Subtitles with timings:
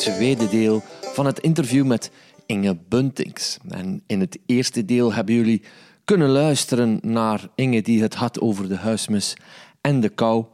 [0.00, 2.10] tweede deel van het interview met
[2.46, 3.58] Inge Buntings.
[3.68, 5.62] En in het eerste deel hebben jullie
[6.04, 9.36] kunnen luisteren naar Inge die het had over de huismus
[9.80, 10.44] en de kou.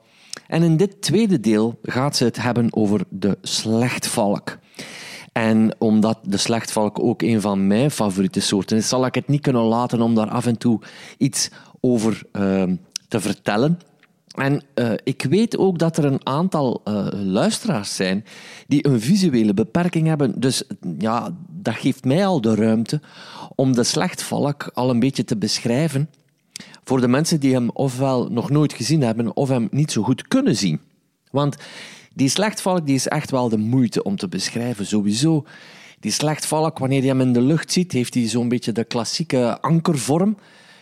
[0.47, 4.59] En in dit tweede deel gaat ze het hebben over de slechtvalk.
[5.33, 9.41] En omdat de slechtvalk ook een van mijn favoriete soorten is, zal ik het niet
[9.41, 10.81] kunnen laten om daar af en toe
[11.19, 12.63] iets over uh,
[13.09, 13.79] te vertellen.
[14.37, 18.25] En uh, ik weet ook dat er een aantal uh, luisteraars zijn
[18.67, 20.41] die een visuele beperking hebben.
[20.41, 20.63] Dus
[20.99, 23.01] ja, dat geeft mij al de ruimte
[23.55, 26.11] om de slechtvalk al een beetje te beschrijven.
[26.85, 30.29] Voor de mensen die hem ofwel nog nooit gezien hebben of hem niet zo goed
[30.29, 30.81] kunnen zien.
[31.31, 31.57] Want
[32.15, 35.45] die slechtvalk die is echt wel de moeite om te beschrijven, sowieso.
[36.01, 39.61] Die slechtvalk, wanneer je hem in de lucht ziet, heeft hij zo'n beetje de klassieke
[39.61, 40.37] ankervorm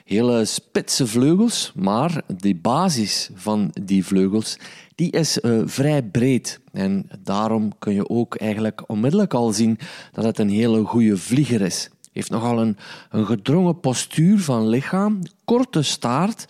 [0.04, 4.58] hele spitse vleugels, maar de basis van die vleugels
[4.94, 6.60] die is uh, vrij breed.
[6.72, 9.78] En daarom kun je ook eigenlijk onmiddellijk al zien
[10.12, 11.90] dat het een hele goede vlieger is.
[12.12, 12.76] Heeft nogal een,
[13.10, 16.46] een gedrongen postuur van lichaam, korte staart,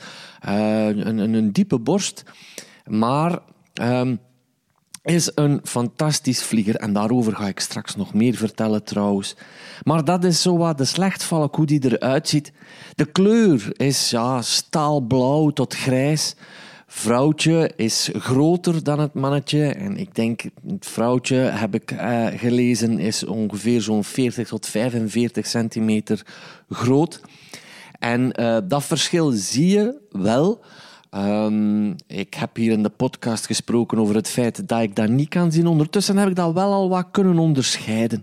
[0.48, 2.22] uh, een, een, diepe borst,
[2.86, 3.38] maar
[3.82, 4.19] um,
[5.05, 9.36] is een fantastisch vlieger en daarover ga ik straks nog meer vertellen trouwens.
[9.83, 12.52] Maar dat is zo wat de slechtvalk, hoe die eruit ziet.
[12.94, 16.34] De kleur is ja, staalblauw tot grijs.
[16.86, 19.66] Vrouwtje is groter dan het mannetje.
[19.66, 25.47] En ik denk, het vrouwtje, heb ik uh, gelezen, is ongeveer zo'n 40 tot 45
[25.47, 26.27] centimeter
[26.70, 27.20] groot.
[27.98, 30.64] En uh, dat verschil zie je wel
[31.17, 35.29] Um, ik heb hier in de podcast gesproken over het feit dat ik dat niet
[35.29, 35.67] kan zien.
[35.67, 38.23] Ondertussen heb ik dat wel al wat kunnen onderscheiden.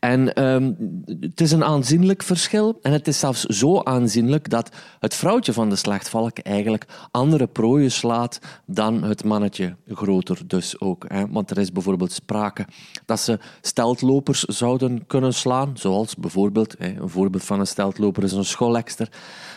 [0.00, 0.76] En um,
[1.20, 2.78] het is een aanzienlijk verschil.
[2.82, 7.90] En het is zelfs zo aanzienlijk dat het vrouwtje van de slechtvalk eigenlijk andere prooien
[7.92, 11.04] slaat dan het mannetje groter dus ook.
[11.08, 11.28] Hè.
[11.28, 12.66] Want er is bijvoorbeeld sprake
[13.04, 15.70] dat ze steltlopers zouden kunnen slaan.
[15.74, 19.08] Zoals bijvoorbeeld, hè, een voorbeeld van een steltloper is een schollekster.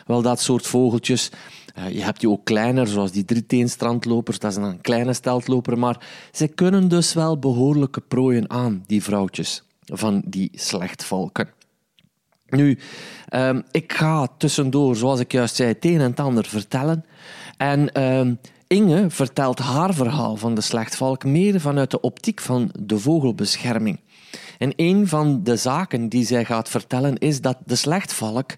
[0.05, 1.31] Wel, dat soort vogeltjes
[1.79, 4.39] uh, je hebt die ook kleiner, zoals die drieteenstrandlopers.
[4.39, 5.77] Dat is een kleine steltloper.
[5.77, 11.49] Maar ze kunnen dus wel behoorlijke prooien aan, die vrouwtjes van die slechtvalken.
[12.49, 12.77] Nu,
[13.33, 17.05] um, ik ga tussendoor, zoals ik juist zei, het een en ander vertellen.
[17.57, 22.99] En um, Inge vertelt haar verhaal van de slechtvalk meer vanuit de optiek van de
[22.99, 23.99] vogelbescherming.
[24.57, 28.51] En een van de zaken die zij gaat vertellen is dat de slechtvalk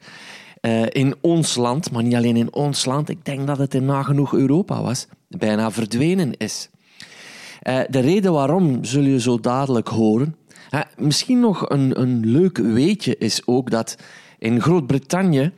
[0.62, 3.86] uh, in ons land, maar niet alleen in ons land, ik denk dat het in
[3.86, 6.70] nagenoeg Europa was, bijna verdwenen is.
[7.64, 10.36] Uh, de reden waarom zul je zo dadelijk horen.
[10.98, 13.96] Misschien nog een, een leuk weetje is ook dat
[14.40, 15.52] in Groot-Brittannië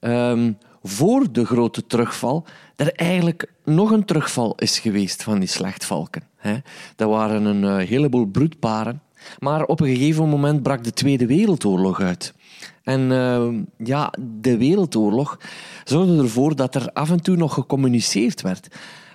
[0.00, 2.44] um, voor de grote terugval
[2.76, 6.22] er eigenlijk nog een terugval is geweest van die slechtvalken.
[6.36, 6.56] Hè.
[6.96, 9.02] Waren een heleboel broedparen.
[9.38, 12.34] Maar op een gegeven moment brak de Tweede Wereldoorlog uit.
[12.82, 13.48] En uh,
[13.86, 15.38] ja, de Wereldoorlog
[15.84, 18.68] zorgde ervoor dat er af en toe nog gecommuniceerd werd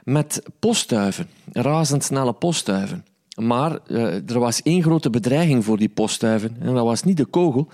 [0.04, 3.06] met postduiven, razendsnelle postduiven.
[3.36, 6.58] Maar uh, er was één grote bedreiging voor die postduiven.
[6.60, 7.68] En dat was niet de kogel,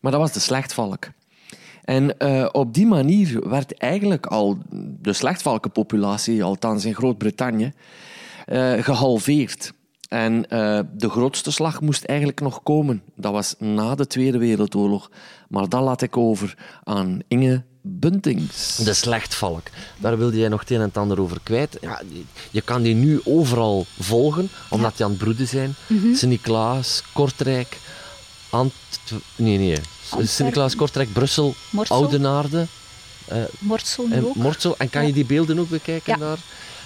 [0.00, 1.08] maar dat was de slechtvalk.
[1.84, 4.58] En uh, op die manier werd eigenlijk al
[5.00, 7.72] de slechtvalkenpopulatie, althans in Groot-Brittannië,
[8.48, 9.72] uh, gehalveerd.
[10.10, 13.02] En uh, de grootste slag moest eigenlijk nog komen.
[13.14, 15.10] Dat was na de Tweede Wereldoorlog.
[15.48, 18.76] Maar dat laat ik over aan Inge Buntings.
[18.76, 19.62] De slechtvalk.
[19.98, 21.78] Daar wilde jij nog het een en het ander over kwijt.
[21.80, 22.00] Ja,
[22.50, 25.74] je kan die nu overal volgen, omdat die aan het broeden zijn.
[25.86, 26.14] Mm -hmm.
[26.14, 27.78] Sint-Niklaas, Kortrijk,
[28.50, 28.72] Ant...
[29.36, 29.78] Nee, nee.
[30.22, 31.54] Sint-Niklaas, Kortrijk, Brussel.
[31.88, 32.66] Oudenaarde.
[33.32, 34.34] Uh, Morsel en ook.
[34.34, 34.74] Morsel.
[34.78, 36.38] En kan je die beelden ook bekijken daar?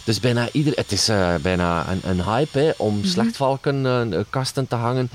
[0.04, 3.10] Dus bijna ieder, het is uh, bijna een, een hype hè, om mm -hmm.
[3.10, 5.10] slechtvalkenkasten uh, te hangen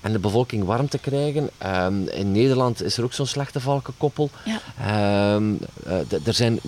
[0.00, 1.50] en de bevolking warm te krijgen.
[1.66, 4.30] Um, in Nederland is er ook zo'n slechte valkenkoppel.
[4.44, 5.34] Ja.
[5.34, 6.60] Um, uh, er zijn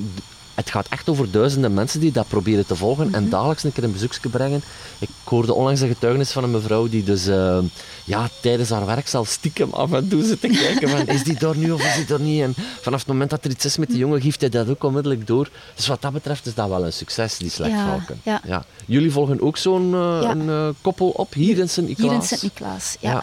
[0.54, 3.22] het gaat echt over duizenden mensen die dat proberen te volgen mm -hmm.
[3.22, 4.62] en dagelijks een keer een bezoekje brengen.
[4.98, 7.58] Ik hoorde onlangs een getuigenis van een mevrouw die dus uh,
[8.04, 11.38] ja, tijdens haar werk zal stiekem af en toe zit te kijken van is die
[11.38, 12.42] daar nu of is die er niet?
[12.42, 14.84] En vanaf het moment dat er iets is met die jongen, geeft hij dat ook
[14.84, 15.48] onmiddellijk door.
[15.74, 18.20] Dus wat dat betreft is dat wel een succes, die slechtvalken.
[18.22, 18.40] Ja, ja.
[18.44, 18.64] ja.
[18.86, 20.34] Jullie volgen ook zo'n uh, ja.
[20.34, 22.10] uh, koppel op hier in Sint-Niklaas?
[22.10, 23.22] Hier in Sint-Niklaas, ja.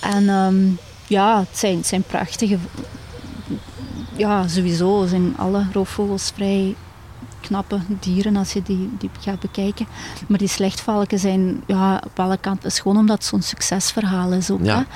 [0.00, 2.58] En um, ja, het zijn, het zijn prachtige
[4.20, 6.74] ja, sowieso zijn alle roofvogels vrij
[7.40, 9.86] knappe dieren als je die, die gaat bekijken.
[10.28, 12.68] Maar die slechtvalken zijn ja, op alle kanten.
[12.68, 14.64] is gewoon omdat het zo'n succesverhaal is ook.
[14.64, 14.86] Ja.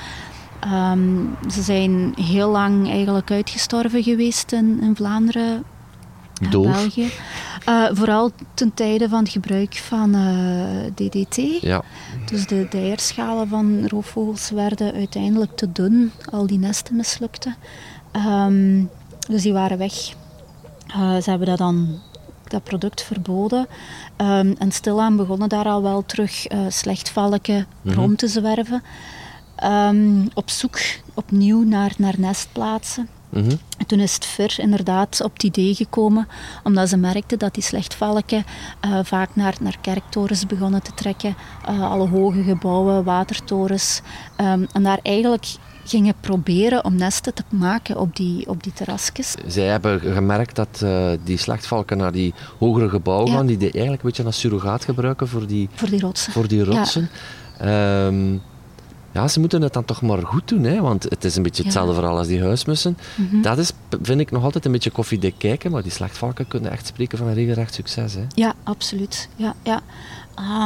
[0.59, 0.91] Hè?
[0.91, 5.63] Um, ze zijn heel lang eigenlijk uitgestorven geweest in, in Vlaanderen
[6.41, 6.71] en.
[6.71, 7.09] België.
[7.69, 11.61] Uh, vooral ten tijde van het gebruik van uh, DDT.
[11.61, 11.83] Ja.
[12.25, 16.11] Dus de, de eierschalen van roofvogels werden uiteindelijk te dun.
[16.31, 17.55] Al die nesten mislukten.
[18.15, 18.89] Um,
[19.27, 20.13] dus die waren weg.
[20.87, 22.01] Uh, ze hebben dat dan
[22.47, 23.67] dat product verboden.
[24.17, 27.99] Um, en stilaan begonnen daar al wel terug uh, slechtvalken mm -hmm.
[27.99, 28.83] rond te zwerven.
[29.63, 30.79] Um, op zoek
[31.13, 33.09] opnieuw naar, naar nestplaatsen.
[33.29, 33.59] Mm -hmm.
[33.77, 36.27] En toen is het ver inderdaad op het idee gekomen,
[36.63, 38.45] omdat ze merkten dat die slechtvalken
[38.85, 41.35] uh, vaak naar, naar kerktorens begonnen te trekken,
[41.69, 44.01] uh, alle hoge gebouwen, watertorens,
[44.37, 45.45] um, en daar eigenlijk
[45.85, 49.35] gingen proberen om nesten te maken op die, op die terrasjes.
[49.47, 53.37] Zij hebben gemerkt dat uh, die slechtvalken naar die hogere gebouwen ja.
[53.37, 56.33] gaan, die die eigenlijk een beetje als surrogaat gebruiken voor die, voor die rotsen.
[56.33, 57.09] Voor die rotsen.
[57.59, 58.05] Ja.
[58.05, 58.41] Um,
[59.15, 60.81] ja, ze moeten het dan toch maar goed doen, hè?
[60.81, 61.97] want het is een beetje hetzelfde ja.
[61.97, 62.97] verhaal als die huismussen.
[63.15, 63.41] Mm -hmm.
[63.41, 63.71] Dat is,
[64.01, 67.27] vind ik, nog altijd een beetje koffiedik kijken, maar die slechtvalken kunnen echt spreken van
[67.27, 68.13] een regelrecht succes.
[68.13, 68.25] Hè?
[68.33, 69.29] Ja, absoluut.
[69.35, 69.81] Ja, ja.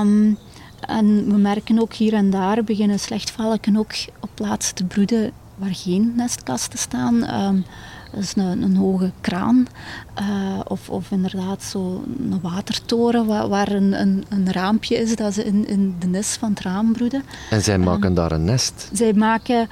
[0.01, 0.37] Um,
[0.81, 3.91] en we merken ook hier en daar beginnen slechtvalken ook
[4.39, 7.43] op plaatsen te broeden waar geen nestkasten staan.
[7.43, 7.65] Um,
[8.11, 9.67] dat is een, een hoge kraan
[10.19, 15.33] uh, of, of inderdaad zo een watertoren waar, waar een, een, een, raampje is dat
[15.33, 17.23] ze in, in de nis van het raam broeden.
[17.49, 18.89] En zij maken um, daar een nest?
[18.93, 19.67] Zij maken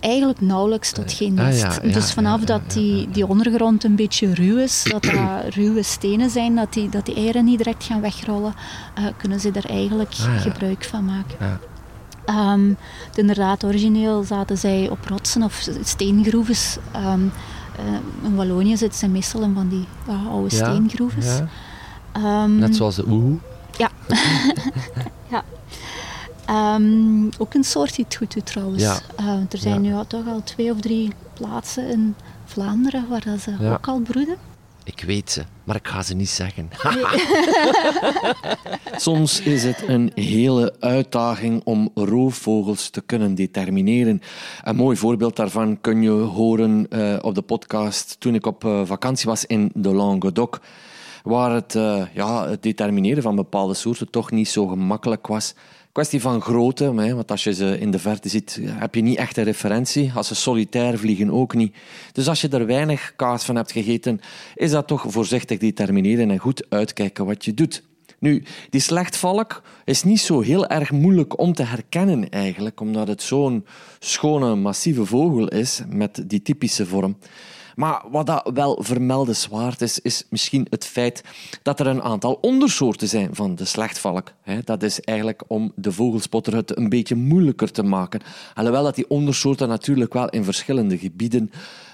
[0.00, 1.64] eigenlijk nauwelijks tot geen nest.
[1.64, 5.02] Ah, ja, ja, dus vanaf ja, dat die, die ondergrond een beetje ruw is, dat
[5.12, 8.54] dat ruwe stenen zijn, dat die, dat die eieren niet direct gaan wegrollen,
[8.98, 11.60] uh, kunnen ze er eigenlijk ah, gebruik van maken.
[12.28, 12.76] Um,
[13.14, 16.76] inderdaad, origineel zaten zij op rotsen of steengroeves.
[16.96, 17.32] Um,
[17.80, 17.84] uh,
[18.22, 21.40] in Wallonië zitten ze meestal in van die uh, oude steengroeves.
[22.16, 23.36] Um, Net zoals de oehoe.
[23.76, 23.90] Ja.
[25.32, 25.44] ja.
[27.38, 28.82] Ook een soort die het goed doet trouwens.
[28.82, 28.98] Ja.
[29.20, 29.98] Uh, er zijn ja.
[29.98, 32.14] nu toch al twee of drie plaatsen in
[32.44, 33.72] Vlaanderen waar dat ze Ja.
[33.72, 34.36] ook al broeden.
[34.88, 36.70] Ik weet ze, maar ik ga ze niet zeggen.
[38.96, 44.22] Soms is het een hele uitdaging om roofvogels te kunnen determineren.
[44.62, 48.80] Een mooi voorbeeld daarvan kun je horen uh, op de podcast toen ik op uh,
[48.84, 50.60] vakantie was in de Languedoc,
[51.28, 55.54] waar het, uh, ja, het determineren van bepaalde soorten toch niet zo gemakkelijk was.
[55.92, 59.36] Kwestie van grootte, want als je ze in de verte ziet, heb je niet echt
[59.36, 60.12] een referentie.
[60.14, 61.76] Als ze solitair vliegen ook niet.
[62.12, 64.20] Dus als je er weinig kaas van hebt gegeten,
[64.54, 67.82] is dat toch voorzichtig determineren en goed uitkijken wat je doet.
[68.18, 73.22] Nu, die slechtvalk is niet zo heel erg moeilijk om te herkennen eigenlijk, omdat het
[73.22, 73.66] zo'n
[73.98, 77.16] schone, massieve vogel is met die typische vorm.
[77.78, 81.22] Maar wat dat wel vermeldenswaard is, is misschien het feit
[81.62, 84.32] dat er een aantal ondersoorten zijn van de slechtvalk.
[84.64, 88.20] Dat is eigenlijk om de vogelspotter het een beetje moeilijker te maken.
[88.54, 91.50] Alhoewel dat die ondersoorten natuurlijk wel in verschillende gebieden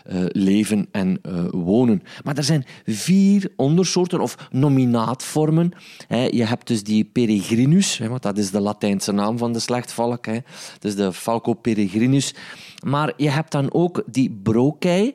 [0.07, 2.03] uh, leven en uh, wonen.
[2.23, 5.73] Maar er zijn vier ondersoorten of nominaatvormen.
[6.09, 10.27] Je hebt dus die peregrinus, want dat is de Latijnse naam van de slechtvalk.
[10.79, 12.35] Dus de Falco peregrinus.
[12.85, 15.15] Maar je hebt dan ook die brokei.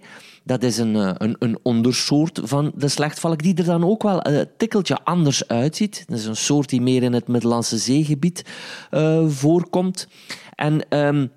[0.49, 4.47] Dat is een, een, een, ondersoort van de slechtvalk die er dan ook wel een
[4.57, 6.03] tikkeltje anders uitziet.
[6.07, 8.45] Dat is een soort die meer in het Middellandse zeegebied
[8.91, 10.07] uh, voorkomt.
[10.55, 11.31] En um,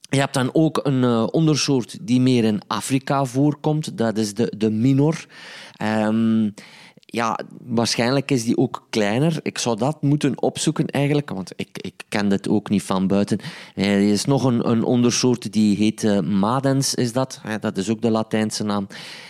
[0.00, 3.98] je hebt dan ook een ondersoort die meer in Afrika voorkomt.
[3.98, 5.26] Dat is de, de minor.
[5.82, 6.54] Um,
[7.16, 9.38] ja, waarschijnlijk is die ook kleiner.
[9.42, 13.38] Ik zou dat moeten opzoeken eigenlijk, want ik, ik ken dit ook niet van buiten.
[13.74, 17.40] Er is nog een, een ondersoort die heet uh, madens, is dat.
[17.44, 18.86] Ja, dat is ook de Latijnse naam.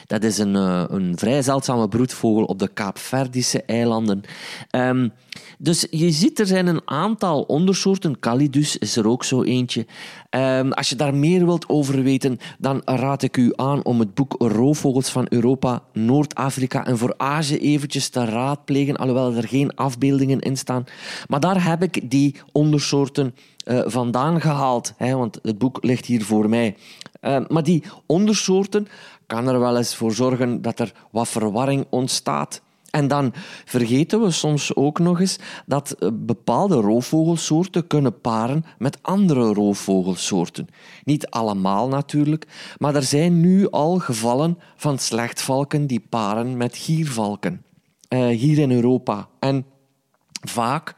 [0.06, 0.54] Dat is een,
[0.94, 4.22] een vrij zeldzame broedvogel op de Kaapverdische eilanden.
[4.70, 5.12] Um,
[5.58, 8.18] dus je ziet, er zijn een aantal ondersoorten.
[8.18, 9.86] Calidus is er ook zo eentje.
[10.30, 14.14] Um, als je daar meer wilt over weten, dan raad ik u aan om het
[14.14, 20.40] boek Roofvogels van Europa, Noord-Afrika en voor Azië eventjes te raadplegen, alhoewel er geen afbeeldingen
[20.40, 20.84] in staan.
[21.28, 26.24] Maar daar heb ik die ondersoorten uh, vandaan gehaald, hè, want het boek ligt hier
[26.24, 26.76] voor mij.
[27.22, 28.88] Uh, maar die ondersoorten
[29.26, 32.62] kan er wel eens voor zorgen dat er wat verwarring ontstaat.
[32.90, 33.32] En dan
[33.64, 40.68] vergeten we soms ook nog eens dat bepaalde roofvogelsoorten kunnen paren met andere roofvogelsoorten.
[41.04, 47.64] Niet allemaal natuurlijk, maar er zijn nu al gevallen van slechtvalken die paren met giervalken.
[48.08, 49.28] Uh, hier in Europa.
[49.38, 49.66] En
[50.48, 50.94] vaak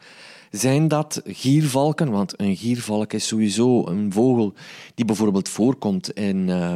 [0.51, 4.53] zijn dat giervalken, want een giervalk is sowieso een vogel
[4.95, 6.73] die bijvoorbeeld voorkomt in uh,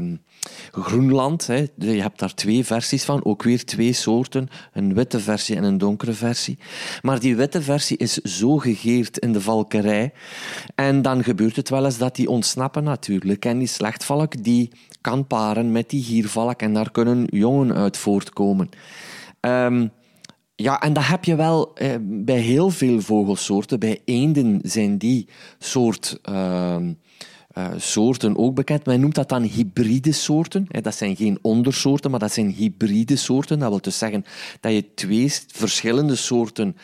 [0.71, 1.47] Groenland.
[1.47, 1.65] Hè.
[1.75, 5.77] Je hebt daar twee versies van, ook weer twee soorten, een witte versie en een
[5.77, 6.57] donkere versie.
[7.01, 10.13] Maar die witte versie is zo gegeerd in de valkerij
[10.75, 13.45] en dan gebeurt het wel eens dat die ontsnappen natuurlijk.
[13.45, 18.69] En die slechtvalk die kan paren met die giervalk en daar kunnen jongen uit voortkomen.
[19.41, 19.91] Um,
[20.63, 23.79] Ja, en dat heb je wel eh, bij heel veel vogelsoorten.
[23.79, 25.27] Bij eenden zijn die
[25.59, 26.93] soort ehm,
[27.53, 28.85] eh, soorten ook bekend.
[28.85, 30.67] Men noemt dat dan hybride soorten.
[30.81, 33.59] Dat zijn geen ondersoorten, maar dat zijn hybride soorten.
[33.59, 34.25] Dat wil dus zeggen
[34.59, 36.75] dat je twee verschillende soorten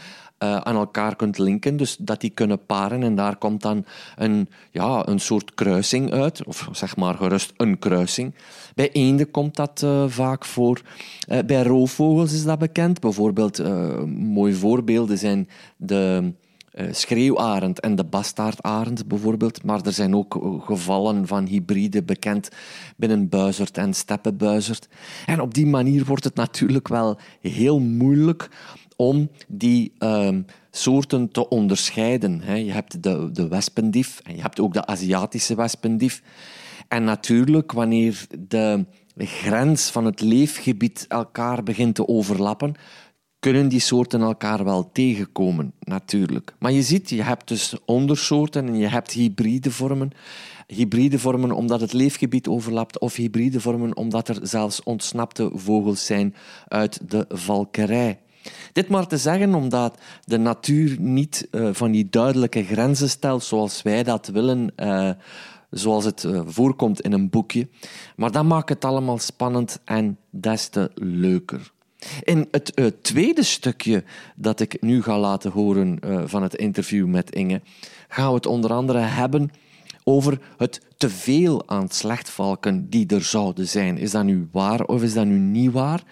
[0.44, 4.50] uh, aan elkaar kunt linken, dus dat die kunnen paren en daar komt dan een,
[4.72, 8.34] ja, een soort kruising uit, of zeg maar gerust een kruising.
[8.76, 10.82] Bij eenden komt dat uh, vaak voor.
[11.30, 13.00] Uh, bij roofvogels is dat bekend.
[13.00, 13.64] Bijvoorbeeld,
[14.08, 16.34] mooie voorbeelden zijn de
[16.92, 19.64] schreeuwarend en de bastaardarend bijvoorbeeld.
[19.64, 22.50] Maar er zijn ook gevallen van hybride bekend
[22.98, 24.88] binnen buizerd en steppenbuizerd.
[25.26, 28.50] En op die manier wordt het natuurlijk wel heel moeilijk
[29.00, 32.42] om die um, soorten te onderscheiden.
[32.66, 36.22] Je hebt de, de wespendief en je hebt ook de Aziatische wespendief.
[36.88, 38.86] En natuurlijk, wanneer de
[39.18, 42.76] grens van het leefgebied elkaar begint te overlappen,
[43.40, 46.54] kunnen die soorten elkaar wel tegenkomen, natuurlijk.
[46.60, 50.12] Maar je ziet, je hebt dus ondersoorten en je hebt hybride vormen.
[50.68, 56.36] Hybride vormen omdat het leefgebied overlapt, of hybride vormen omdat er zelfs ontsnapte vogels zijn
[56.68, 58.20] uit de valkerij.
[58.74, 63.82] Dit maar te zeggen omdat de natuur niet uh, van die duidelijke grenzen stelt zoals
[63.82, 65.10] wij dat willen, uh,
[65.70, 67.68] zoals het uh, voorkomt in een boekje.
[68.16, 71.72] Maar dat maakt het allemaal spannend en des te leuker.
[72.24, 74.04] In het tweede stukje
[74.36, 77.62] dat ik nu ga laten horen van het interview met Inge,
[78.08, 79.52] gaan we het onder andere hebben
[80.04, 83.98] over het teveel aan slechtvalken die er zouden zijn.
[83.98, 86.04] Is dat nu waar of is dat nu niet waar?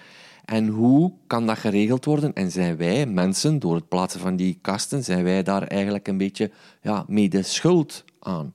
[0.48, 2.34] En hoe kan dat geregeld worden?
[2.34, 6.18] En zijn wij, mensen, door het plaatsen van die kasten, zijn wij daar eigenlijk een
[6.18, 6.52] beetje
[6.82, 8.52] ja, mede schuld aan?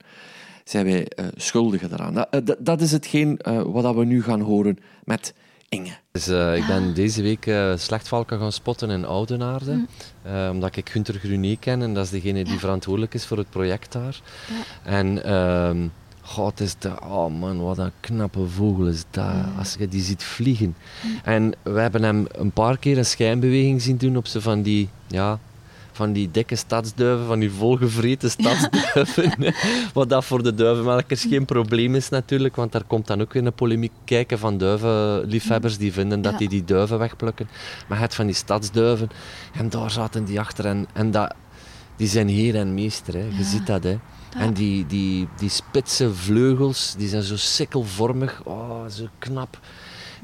[0.65, 2.15] Zijn wij uh, schuldigen daaraan?
[2.15, 5.35] Dat, uh, dat, is hetgeen uh, wat we nu gaan horen met
[5.69, 5.93] Inge.
[6.11, 9.75] Dus, ik ben deze week slechtvalken gaan spotten in Oudenaarde.
[9.75, 10.51] Mm.
[10.51, 13.93] omdat ik Gunter Gruné ken en dat is degene die verantwoordelijk is voor het project
[13.93, 14.21] daar.
[14.49, 14.91] Ja.
[14.91, 15.87] En ehm,
[16.33, 19.35] God, is de, oh man, wat een knappe vogel is dat.
[19.59, 20.77] Als je die ziet vliegen.
[21.25, 24.89] En we hebben hem een paar keer een schijnbeweging zien doen op ze van die,
[25.07, 25.39] ja,
[25.93, 29.55] van die dikke stadsduiven, van die volgevreten stadsduiven.
[29.95, 33.47] Wat dat voor de duivenmelkers geen probleem is natuurlijk, want daar komt dan ook weer
[33.47, 37.49] een polemiek kijken van duivenliefhebbers die vinden dat die die duiven wegplukken.
[37.89, 39.11] Maar het van die stadsduiven,
[39.53, 41.35] en daar zaten die achter en, en dat,
[41.97, 43.27] die zijn heer en meester, hè.
[43.37, 43.85] je ziet dat.
[43.85, 43.99] Hè.
[44.37, 48.41] En die, die, die spitse vleugels, die zijn zo sikkelvormig.
[48.45, 49.59] Oh, zo knap.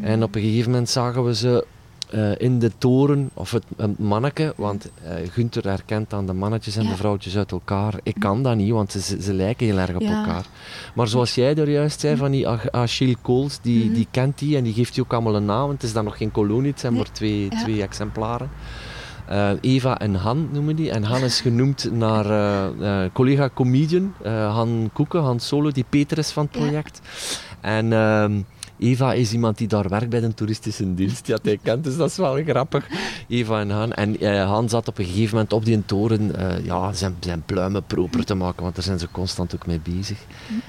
[0.01, 1.67] En op een gegeven moment zagen we ze
[2.15, 6.77] uh, in de toren, of het, het manneke, want uh, Gunther herkent dan de mannetjes
[6.77, 7.95] en de vrouwtjes uit elkaar.
[8.03, 10.47] Ik kan dat niet, want ze, ze lijken heel erg op elkaar.
[10.95, 13.95] Maar zoals jij er juist zei, van die Achille Kools, die, mm -hmm.
[13.95, 15.71] die kent die en die geeft die ook allemaal een naam.
[15.71, 18.51] Het is dan nog geen kolonie, het zijn maar twee, twee exemplaren.
[19.31, 20.91] Uh, Eva en Han noemen die.
[20.91, 26.19] En Han is genoemd naar uh, uh, collega comedian Han Koeken, Han Solo, die Peter
[26.19, 27.01] is van het project.
[27.03, 27.39] Ja.
[27.61, 28.41] En ehm,
[28.79, 31.97] Eva is iemand die daar werkt bij de toeristische dienst, die had hij kent, dus
[31.97, 32.87] dat is wel grappig.
[33.29, 33.93] Eva en Han.
[33.93, 37.43] En uh, Han zat op een gegeven moment op die toren uh, ja, zijn, zijn
[37.47, 40.19] pluimen proper te maken, want daar zijn ze constant ook mee bezig.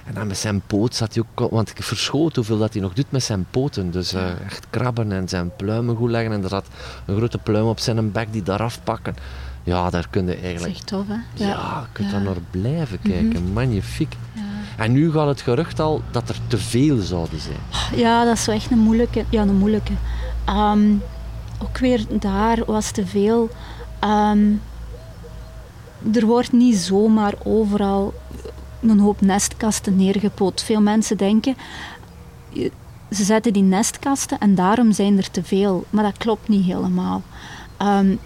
[0.06, 2.94] En dan met zijn poot zat hij ook, want ik verschoot hoeveel dat hij nog
[2.94, 3.92] doet met zijn poten.
[3.92, 6.32] Dus uh, echt krabben en zijn pluimen goed leggen.
[6.32, 6.68] En er zat
[7.06, 9.16] een grote pluim op zijn bek die daar afpakken.
[9.64, 10.74] Ja, daar kun je eigenlijk...
[10.78, 11.14] Dat tof, hè?
[11.14, 12.14] Ja, ja je kunt ja.
[12.14, 13.44] daar naar blijven kijken.
[13.44, 14.16] Mm Magnifiek.
[14.34, 14.49] Ja.
[14.80, 18.00] En nu gaat het gerucht al dat er te veel zouden zijn.
[18.00, 19.26] Ja, dat is wel echt een moeilijke.
[19.30, 19.94] Ja, een moeilijke.
[20.50, 21.02] Um,
[21.62, 23.50] ook weer daar was te veel.
[24.04, 24.62] Um,
[26.14, 28.14] er wordt niet zomaar overal
[28.82, 30.64] een hoop nestkasten neergepoot.
[30.64, 31.56] Veel mensen denken,
[33.12, 35.86] ze zetten die nestkasten en daarom zijn er te veel.
[35.90, 37.22] Maar dat klopt niet helemaal.
[37.82, 38.20] Um,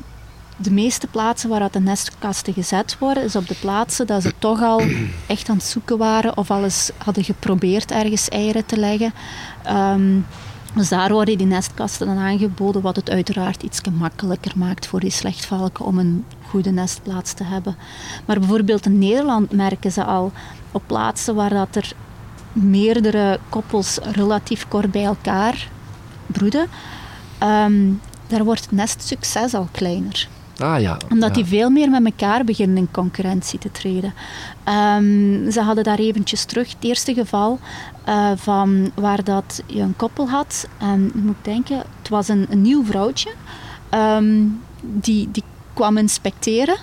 [0.63, 4.62] de meeste plaatsen waar de nestkasten gezet worden, is op de plaatsen dat ze toch
[4.62, 4.82] al
[5.27, 9.13] echt aan het zoeken waren of alles hadden geprobeerd ergens eieren te leggen.
[9.70, 10.25] Um,
[10.74, 15.10] dus daar worden die nestkasten dan aangeboden, wat het uiteraard iets gemakkelijker maakt voor die
[15.10, 17.75] slechtvalken om een goede nestplaats te hebben.
[18.25, 20.32] Maar bijvoorbeeld in Nederland merken ze al
[20.72, 21.93] op plaatsen waar dat er
[22.51, 25.70] meerdere koppels relatief kort bij elkaar
[26.27, 26.67] broeden,
[27.43, 30.27] um, daar wordt het nestsucces al kleiner.
[30.57, 30.98] Ah, ja.
[31.10, 34.13] Omdat die veel meer met elkaar beginnen in concurrentie te treden.
[34.98, 37.60] Um, ze hadden daar eventjes terug het eerste geval
[38.10, 40.67] uh, van waar dat je een koppel had.
[40.77, 43.31] En je moet denken, het was een, een nieuw vrouwtje.
[43.91, 45.43] Um, die, die
[45.74, 46.75] kwam inspecteren.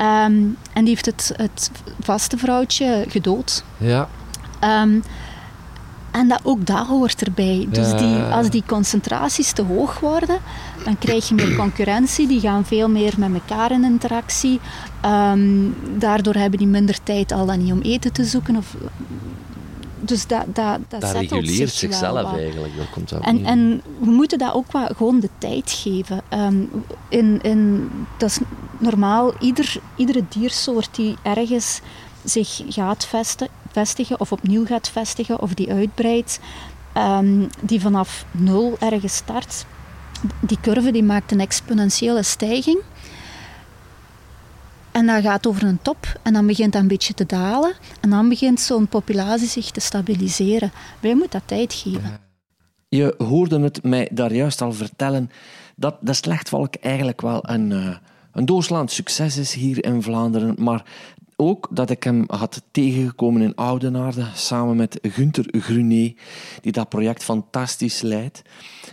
[0.00, 3.64] Um, en die heeft het, het vaste vrouwtje gedood.
[3.76, 4.08] Ja.
[6.10, 7.66] En dat, ook dat hoort erbij.
[7.70, 10.38] Dus die, als die concentraties te hoog worden,
[10.84, 12.26] dan krijg je meer concurrentie.
[12.26, 14.60] Die gaan veel meer met elkaar in interactie.
[15.00, 18.56] Ehm, daardoor hebben die minder tijd al dan niet om eten te zoeken.
[18.56, 18.76] Of,
[20.00, 22.76] dus dat, dat, dat, dat reguleert zichzelf eigenlijk.
[22.76, 26.20] Dat komt en, en we moeten dat ook wat, gewoon de tijd geven.
[26.32, 26.70] Um,
[27.08, 28.38] in, in, dat is
[28.78, 31.80] normaal, ieder, iedere diersoort die ergens
[32.24, 36.40] zich gaat vesten, vestigen of opnieuw gaat vestigen of die uitbreidt,
[36.96, 39.64] um, die vanaf nul ergens start,
[40.40, 42.80] die curve die maakt een exponentiële stijging.
[44.90, 47.72] En dat gaat over een top en dan begint dat een beetje te dalen.
[48.00, 50.72] En dan begint zo'n populatie zich te stabiliseren.
[51.00, 52.20] Wij moeten dat tijd geven.
[52.88, 55.30] Je hoorde het mij daar juist al vertellen
[55.76, 57.96] dat de slechtvalk eigenlijk wel een, uh,
[58.32, 60.54] een doorslaand succes is hier in Vlaanderen.
[60.58, 60.84] Maar
[61.40, 66.14] ook dat ik hem had tegengekomen in Oudenaarde samen met Gunther Gruné,
[66.60, 68.42] die dat project fantastisch leidt.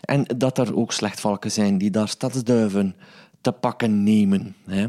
[0.02, 2.96] En dat er ook slechtvalken zijn die daar stadsduiven
[3.42, 4.56] te pakken nemen.
[4.66, 4.86] Hè.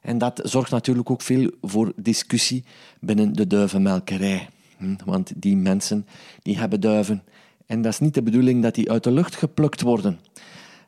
[0.00, 2.64] En dat zorgt natuurlijk ook veel voor discussie
[3.00, 4.48] binnen de duivenmelkerij.
[4.76, 6.06] Hm, want die mensen
[6.42, 7.22] die hebben duiven.
[7.66, 10.20] En dat is niet de bedoeling dat die uit de lucht geplukt worden.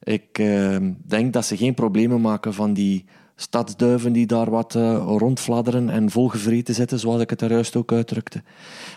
[0.03, 3.05] Ik uh, denk dat ze geen problemen maken van die
[3.37, 7.93] stadsduiven die daar wat uh, rondfladderen en volgevreten zitten, zoals ik het er juist ook
[7.93, 8.43] uitdrukte.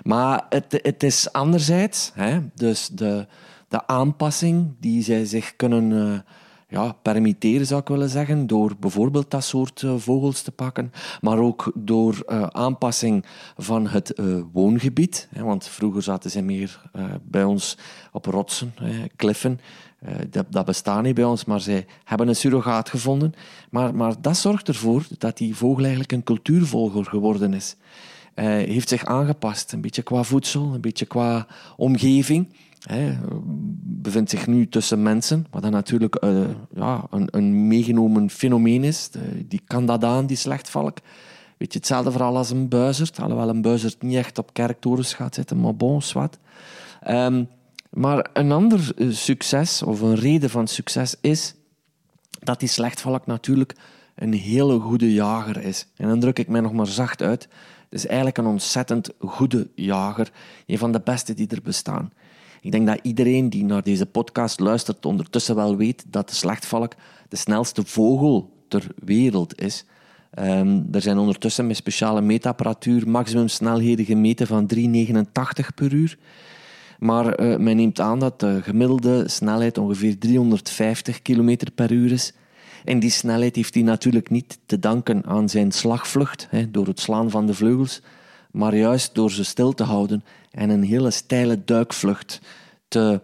[0.03, 3.27] Maar het, het is anderzijds, hè, dus de,
[3.67, 6.19] de aanpassing die zij zich kunnen uh,
[6.67, 10.91] ja, permitteren, zou ik willen zeggen, door bijvoorbeeld dat soort uh, vogels te pakken,
[11.21, 13.25] maar ook door aanpassing
[13.57, 14.21] van het
[14.53, 15.27] woongebied.
[15.31, 16.81] Hè, want vroeger zaten ze meer
[17.21, 17.77] bij ons
[18.11, 18.73] op rotsen,
[19.15, 19.59] kliffen.
[20.07, 23.33] Uh, dat, dat, bestaat niet bij ons, maar zij hebben een surrogaat gevonden.
[23.69, 27.75] Maar, maar dat zorgt ervoor dat die vogel eigenlijk een cultuurvolger geworden is.
[28.35, 32.47] Uh, heeft zich aangepast, een beetje qua voedsel, een beetje qua omgeving.
[32.79, 33.19] Hij
[33.83, 36.41] bevindt zich nu tussen mensen, wat dan natuurlijk uh,
[36.75, 39.09] ja, een, een, meegenomen fenomeen is.
[39.47, 40.97] Die kan dat aan, die slechtvalk.
[41.57, 43.19] Weet je, hetzelfde verhaal als een buizerd.
[43.19, 46.01] Alhoewel een buizerd niet echt op kerktorens gaat zitten, maar bon,
[47.89, 51.55] maar een ander eh, succes, of een reden van succes, is
[52.39, 53.75] dat die slechtvalk natuurlijk
[54.15, 55.87] een hele goede jager is.
[55.95, 57.43] En dan druk ik mij nog maar zacht uit.
[57.89, 60.31] Het is eigenlijk een ontzettend goede jager.
[60.65, 62.11] Een van de beste die er bestaan.
[62.61, 66.93] Ik denk dat iedereen die naar deze podcast luistert ondertussen wel weet dat de slechtvalk
[67.29, 69.85] de snelste vogel ter wereld is.
[70.39, 74.81] Um, er zijn ondertussen met speciale meetapparatuur maximumsnelheden gemeten van 3,89
[75.75, 76.17] per uur.
[76.99, 82.33] Maar uh, men neemt aan dat de gemiddelde snelheid ongeveer 350 km per uur is.
[82.85, 86.99] En die snelheid heeft hij natuurlijk niet te danken aan zijn slagvlucht, hè, door het
[86.99, 88.01] slaan van de vleugels,
[88.51, 92.41] maar juist door ze stil te houden en een hele steile duikvlucht
[92.87, 93.21] te,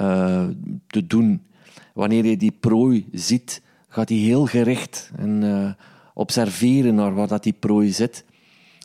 [0.00, 0.44] uh,
[0.86, 1.42] te doen.
[1.94, 5.70] Wanneer je die prooi ziet, gaat hij heel gericht en uh,
[6.14, 8.24] observeren naar waar dat die prooi zit.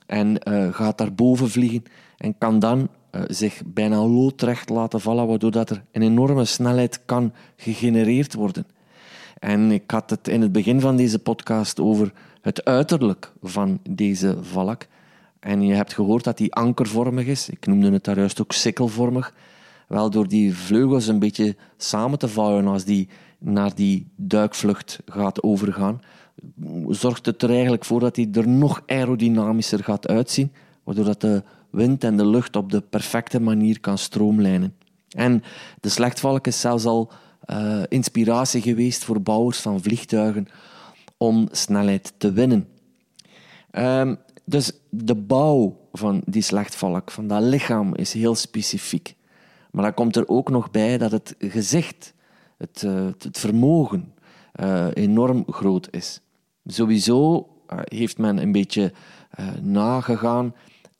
[0.05, 0.37] En
[0.73, 1.83] gaat daar boven vliegen
[2.17, 2.85] en kan dan uh,
[3.27, 8.65] zich bijna loodrecht laten vallen, waardoor dat er een enorme snelheid kan gegenereerd worden.
[9.39, 14.37] En ik had het in het begin van deze podcast over het uiterlijk van deze
[14.41, 14.85] valk.
[15.39, 17.49] En je hebt gehoord dat die ankervormig is.
[17.49, 19.33] Ik noemde het daar juist ook sikkelvormig.
[19.87, 25.43] Wel, door die vleugels een beetje samen te vouwen als die naar die duikvlucht gaat
[25.43, 26.01] overgaan,
[26.87, 30.51] zorgt het er eigenlijk voor dat hij er nog aerodynamischer gaat uitzien,
[30.83, 31.43] waardoor dat de
[31.73, 34.75] wind en de lucht op de perfecte manier kan stroomlijnen.
[35.09, 35.43] En
[35.79, 37.11] de slechtvalk is zelfs al
[37.45, 40.47] uh, inspiratie geweest voor bouwers van vliegtuigen
[41.17, 42.67] om snelheid te winnen.
[43.71, 49.15] Um, dus de bouw van die slechtvalk, van dat lichaam, is heel specifiek.
[49.71, 52.13] Maar dan komt er ook nog bij dat het gezicht,
[52.57, 54.13] het, uh, het vermogen,
[54.61, 56.21] uh, enorm groot is.
[56.65, 57.47] Sowieso
[57.83, 58.93] heeft men een beetje
[59.61, 60.53] nagegaan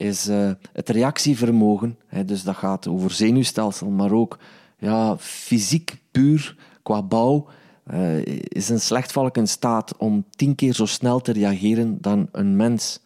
[0.04, 1.98] is uh, het reactievermogen.
[2.08, 4.38] Hè, dus dat gaat over zenuwstelsel, maar ook
[4.78, 7.48] ja, fysiek puur qua bouw.
[7.94, 12.56] Uh, is een slechtvalk in staat om tien keer zo snel te reageren dan een
[12.56, 13.00] mens.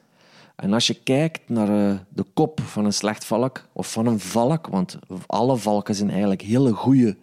[0.56, 4.68] En als je kijkt naar uh, de kop van een slechtvalk, of van een valk,
[4.68, 7.18] want alle valken zijn eigenlijk hele goede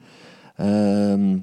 [0.61, 1.37] uh,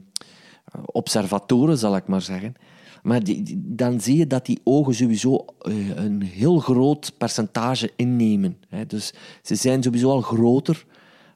[0.86, 2.56] observatoren, zal ik maar zeggen.
[3.04, 3.22] Maar
[3.56, 8.58] dan zie je dat die ogen sowieso eh, een heel groot percentage innemen.
[8.88, 10.86] Dus ze zijn sowieso al groter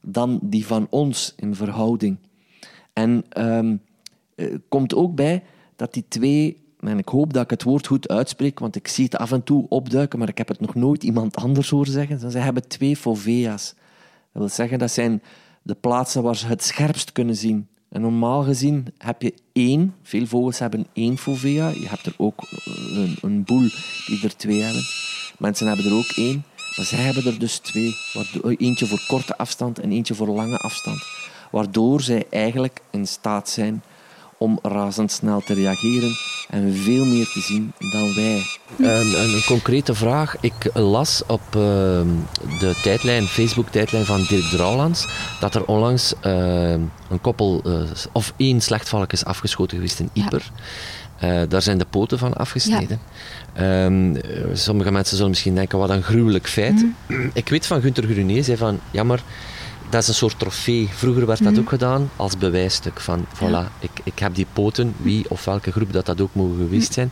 [0.01, 2.17] dan die van ons in verhouding.
[2.93, 3.82] En um,
[4.69, 5.43] komt ook bij
[5.75, 9.06] dat die twee, en ik hoop dat ik het woord goed uitspreek, want ik zie
[9.06, 12.32] het af en toe opduiken, maar ik heb het nog nooit iemand anders horen zeggen.
[12.32, 13.73] Ze hebben twee fovea's.
[14.32, 15.21] Dat wil zeggen, dat zijn
[15.62, 17.67] de plaatsen waar ze het scherpst kunnen zien.
[17.89, 21.67] En normaal gezien heb je één, veel vogels hebben één fovea.
[21.69, 23.69] Je hebt er ook een, een boel
[24.05, 24.83] die er twee hebben.
[25.37, 27.95] Mensen hebben er ook één, maar zij hebben er dus twee.
[28.57, 31.03] Eentje voor korte afstand en eentje voor lange afstand.
[31.51, 33.83] Waardoor zij eigenlijk in staat zijn
[34.45, 36.15] om razendsnel te reageren
[36.49, 38.43] en veel meer te zien dan wij.
[38.77, 40.36] Een, een, concrete vraag.
[40.39, 42.08] Ik las op ehm,
[42.60, 45.08] de tijdlijn, Facebook-tijdlijn van Dirk Drouwlands
[45.39, 47.81] dat er onlangs ehm, een koppel, uh,
[48.12, 50.51] of één slechtvalk is afgeschoten geweest in Ieper.
[51.23, 52.99] Uh, daar zijn de poten van afgesneden.
[53.53, 54.15] Ehm,
[54.53, 56.86] sommige mensen zullen misschien denken, wat een gruwelijk feit.
[57.08, 57.27] Mhm.
[57.34, 59.23] Ik weet van Gunther Gruné, zei van, jammer,
[59.95, 60.89] dat is een soort trofee.
[60.93, 61.62] Vroeger werd dat mhm.
[61.62, 65.93] ook gedaan als bewijsstuk van, voilà, ik, ik heb die poten, wie of welke groep
[65.93, 67.12] dat dat ook mogen geweest zijn.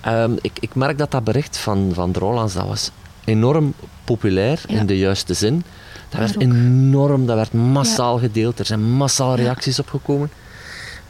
[0.00, 2.90] Ehm, ik, ik merk dat dat bericht van, van dat was
[3.24, 3.74] enorm
[4.04, 5.64] populair in de juiste zin.
[6.08, 10.30] Dat werd enorm, dat werd massaal gedeeld, er zijn massaal reacties op gekomen.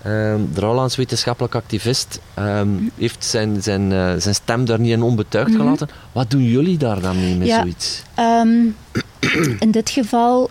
[0.07, 5.03] Um, de Rolands wetenschappelijk activist ehm, heeft zijn, zijn, uh, zijn stem daar niet in
[5.03, 5.61] onbetuigd mhm.
[5.61, 5.89] gelaten.
[6.13, 8.03] Wat doen jullie daar dan mee met zoiets?
[9.67, 10.51] in dit geval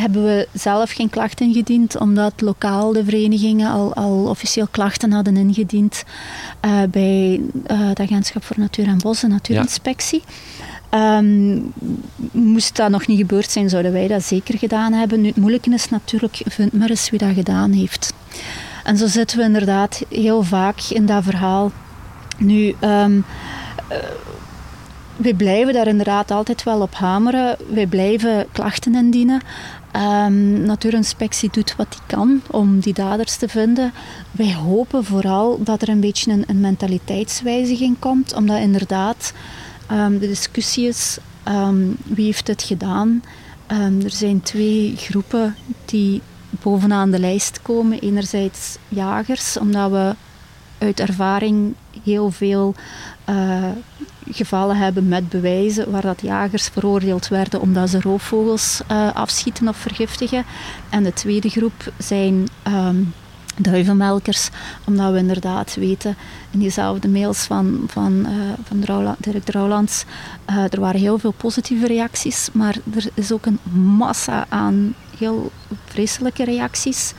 [0.00, 5.36] hebben we zelf geen klachten ingediend, omdat lokaal de verenigingen al, al officieel klachten hadden
[5.36, 6.02] ingediend
[6.64, 7.40] uh, bij
[7.70, 10.22] uh, het Agentschap voor Natuur en Bos, de Natuurinspectie.
[10.94, 11.72] Um,
[12.32, 15.20] moest dat nog niet gebeurd zijn, zouden wij dat zeker gedaan hebben.
[15.20, 18.12] Nu, het moeilijke is natuurlijk, vind maar eens wie dat gedaan heeft.
[18.84, 21.72] En zo zitten we inderdaad heel vaak in dat verhaal.
[22.38, 23.24] Nu, um,
[25.16, 27.56] wij blijven daar inderdaad altijd wel op hameren.
[27.68, 29.40] Wij blijven klachten indienen.
[30.26, 33.92] Um, Natuurinspectie doet wat hij kan om die daders te vinden.
[34.30, 39.32] Wij hopen vooral dat er een beetje een, een mentaliteitswijziging komt, omdat inderdaad
[39.92, 43.22] um, de discussie is um, wie heeft het gedaan.
[44.02, 47.98] er zijn twee groepen die bovenaan de lijst komen.
[47.98, 50.14] Enerzijds jagers, omdat we
[50.78, 51.74] uit ervaring
[52.04, 52.74] heel veel
[53.28, 53.64] uh,
[54.30, 59.76] gevallen hebben met bewijzen waar dat jagers veroordeeld werden omdat ze roofvogels uh, afschieten of
[59.76, 60.44] vergiftigen.
[60.90, 63.12] En de tweede groep zijn um,
[63.62, 64.48] duivenmelkers,
[64.86, 66.16] omdat we inderdaad weten
[66.50, 68.32] in diezelfde mails van, van, uh,
[68.64, 70.04] van Dirk Drouwlands,
[70.50, 75.50] uh, er waren heel veel positieve reacties, maar er is ook een massa aan heel
[75.84, 77.14] vreselijke reacties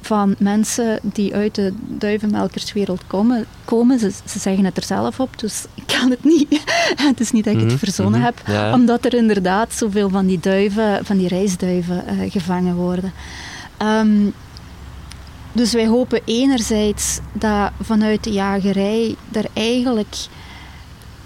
[0.00, 3.46] van mensen die uit de duivenmelkerswereld komen.
[3.64, 3.98] komen.
[3.98, 6.62] Ze, ze, zeggen het er zelf op, dus ik kan het niet.
[7.10, 10.26] het is niet dat ik het mhm, verzonnen mhm, heb, omdat er inderdaad zoveel van
[10.26, 13.12] die duiven, van die reisduiven uh, gevangen worden.
[13.82, 14.32] Um,
[15.52, 20.16] dus wij hopen enerzijds dat vanuit de jagerij er eigenlijk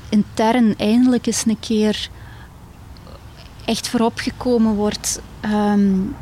[0.08, 2.08] intern eindelijk eens een keer
[3.64, 6.16] echt voorop gekomen wordt um,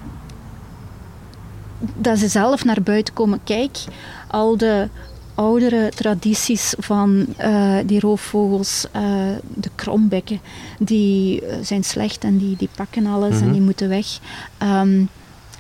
[1.94, 3.40] dat ze zelf naar buiten komen.
[3.44, 3.78] Kijk,
[4.26, 4.88] al de
[5.34, 9.02] oudere tradities van uh, die roofvogels, uh,
[9.54, 10.40] de krombekken,
[10.78, 13.52] die eh, zijn slecht en die, die pakken alles en mhm.
[13.52, 14.06] die moeten weg.
[14.62, 15.08] Um,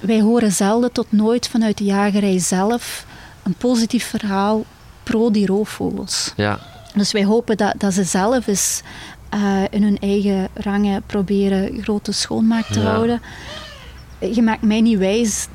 [0.02, 3.06] wij horen zelden tot nooit vanuit de jagerij zelf
[3.42, 4.64] een positief verhaal
[5.02, 6.32] pro die roofvogels.
[6.36, 6.58] Ja.
[6.94, 8.82] Dus wij hopen dat, dat ze zelf eens
[9.70, 13.22] in hun eigen rangen proberen grote schoonmaak te houden.
[14.18, 15.46] Je maakt mij niet wijs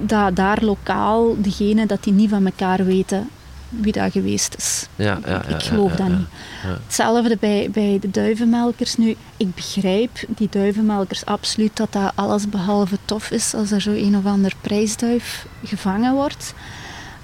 [0.00, 3.28] dat daar lokaal degene dat die niet van elkaar weten
[3.70, 4.86] wie dat geweest is.
[4.96, 6.26] Ja, ja, ik geloof dat niet.
[6.62, 8.96] Hetzelfde bij, bij de duivenmelkers.
[8.96, 13.90] Nu, ik begrijp die duivenmelkers absoluut dat dat alles behalve tof is als er zo
[13.90, 16.54] een of ander prijsduif gevangen wordt.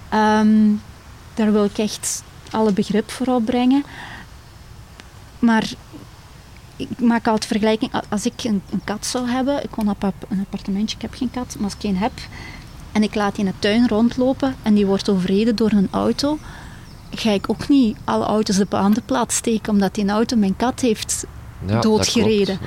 [0.09, 0.71] Ehm,
[1.35, 3.85] daar wil ik echt alle begrip voor opbrengen.
[5.39, 5.71] Maar
[6.77, 7.93] ik maak altijd vergelijking.
[8.09, 11.31] Als ik een, een, kat zou hebben, ik woon op een appartementje, ik heb geen
[11.31, 12.13] kat, maar als ik een heb,
[12.97, 16.39] en ik laat die in de tuin rondlopen en die wordt overreden door een auto,
[17.11, 20.81] ga ik ook niet alle auto's op de plaats steken omdat die auto mijn kat
[20.81, 21.27] heeft
[21.81, 22.59] doodgereden.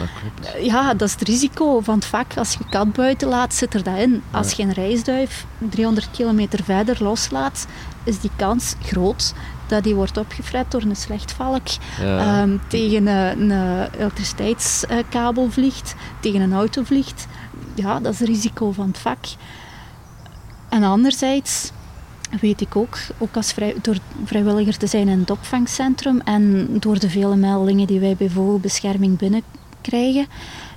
[0.62, 2.38] ja, dat is het risico van het vak.
[2.38, 4.22] Als je kat buiten laat, zit er dat in.
[4.32, 7.68] Als je een reisduif 300 kilometer verder loslaat,
[8.04, 9.34] is die kans groot
[9.68, 11.68] dat die wordt opgefret door een slechtvalk,
[12.02, 12.42] ja.
[12.42, 17.28] um, tegen een, een elektriciteitskabel vliegt, tegen een auto vliegt.
[17.76, 19.26] Ja, dat is het risico van het vak.
[20.70, 21.72] En anderzijds
[22.42, 27.00] weet ik ook, ook als vrij, door vrijwilliger te zijn in het opvangcentrum en door
[27.00, 30.28] de vele meldingen die wij bij vogelbescherming binnenkrijgen,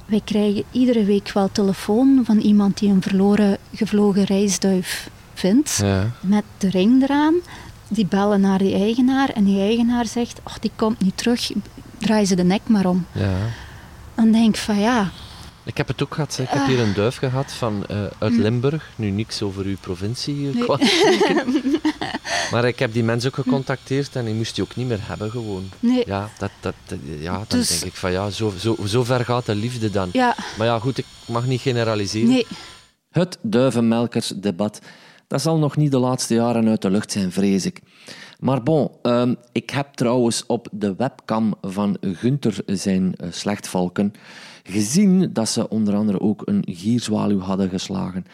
[0.06, 6.10] wij krijgen iedere week wel telefoon van iemand die een verloren gevlogen reisduif vindt, ja.
[6.20, 7.34] met de ring eraan.
[7.88, 11.50] Die bellen naar die eigenaar en die eigenaar zegt, ach die komt niet terug,
[11.98, 13.06] draai ze de nek maar om.
[13.12, 13.36] Ja.
[14.14, 15.10] Dan denk ik van ja,
[15.64, 16.38] Ik heb het ook gehad.
[16.38, 18.90] Ik heb hier een duif gehad van, uh, uit Limburg.
[18.96, 20.66] Nu niks over uw provincie hier nee.
[22.50, 25.30] Maar ik heb die mensen ook gecontacteerd en die moest die ook niet meer hebben
[25.30, 25.68] gewoon.
[25.80, 26.02] Nee.
[26.06, 26.74] Ja, dat, dat,
[27.20, 27.68] ja dan dus...
[27.68, 30.08] denk ik van ja, zo, zo, zo ver gaat de liefde dan.
[30.12, 30.36] Ja.
[30.58, 32.28] Maar ja, goed, ik mag niet generaliseren.
[32.28, 32.46] Nee.
[33.10, 34.80] Het duivenmelkersdebat,
[35.26, 37.80] dat zal nog niet de laatste jaren uit de lucht zijn, vrees ik.
[38.38, 44.12] Maar bon, um, ik heb trouwens op de webcam van Gunther zijn uh, slechtvalken
[44.62, 48.24] gezien dat ze onder andere ook een gierzwaluw hadden geslagen.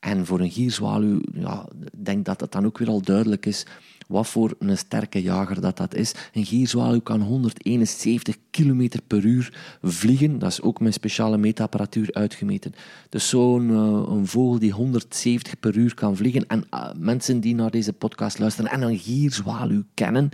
[0.00, 3.66] En voor een gierzwaluw, ja, denk dat het dan ook weer al duidelijk is
[4.10, 6.14] wat voor een sterke jager dat, dat is.
[6.32, 10.38] Een gierzwaluw kan 171 km per uur vliegen.
[10.38, 12.74] Dat is ook met speciale meetapparatuur uitgemeten.
[13.08, 16.46] Dus zo'n uh, een vogel die 170 per uur kan vliegen.
[16.46, 20.30] En uh, mensen die naar deze podcast luisteren en een gierzwaluw kennen,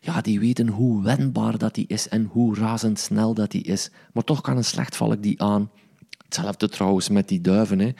[0.00, 3.90] ja, die weten hoe wendbaar dat die is en hoe razendsnel dat die is.
[4.12, 5.70] Maar toch kan een slechtvalk die aan.
[6.24, 7.78] Hetzelfde trouwens met die duiven.
[7.78, 7.92] Hè.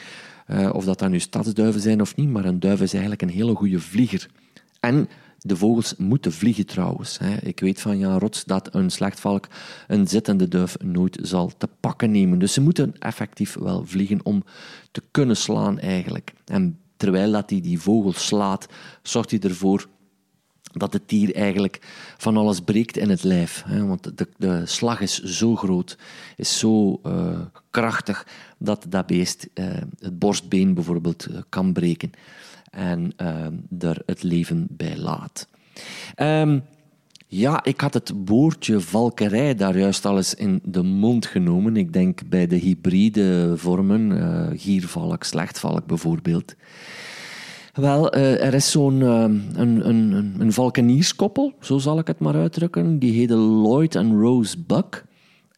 [0.50, 3.28] Uh, of dat dan nu stadsduiven zijn of niet, maar een duif is eigenlijk een
[3.28, 4.28] hele goede vlieger.
[4.80, 5.08] En
[5.38, 7.18] de vogels moeten vliegen trouwens.
[7.42, 9.46] Ik weet van Jan Rots dat een slechtvalk
[9.88, 12.38] een zittende duif nooit zal te pakken nemen.
[12.38, 14.44] Dus ze moeten effectief wel vliegen om
[14.90, 16.32] te kunnen slaan eigenlijk.
[16.44, 18.66] En terwijl dat hij die vogel slaat,
[19.02, 19.88] zorgt hij ervoor
[20.72, 21.78] dat het dier eigenlijk
[22.18, 23.64] van alles breekt in het lijf.
[23.68, 25.98] Want de, de slag is zo groot,
[26.36, 27.38] is zo uh,
[27.70, 28.26] krachtig,
[28.58, 29.64] dat dat beest uh,
[29.98, 32.10] het borstbeen bijvoorbeeld uh, kan breken
[32.70, 33.12] en
[33.78, 35.48] er het leven bij laat.
[36.16, 36.62] Um,
[37.26, 41.76] ja, ik had het woordje valkerij daar juist al eens in de mond genomen.
[41.76, 46.54] Ik denk bij de hybride vormen, giervalk, slechtvalk bijvoorbeeld.
[47.74, 49.20] Wel, uh, er is zo'n uh,
[49.54, 52.98] een, een, een valkenierskoppel, zo zal ik het maar uitdrukken.
[52.98, 55.04] Die heette Lloyd en Rose Buck.